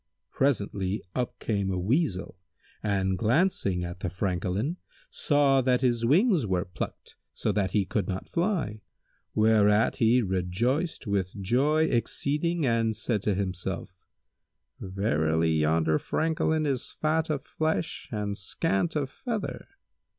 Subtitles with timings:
[0.31, 2.33] Presently up came a Weasel[FN#168]
[2.81, 4.77] and glancing at the Francolin,
[5.11, 8.81] saw that his wings were plucked, so that he could not fly,
[9.35, 14.07] whereat he rejoiced with joy exceeding and said to himself,
[14.79, 19.67] "Verily yonder Francolin is fat of flesh and scant of feather."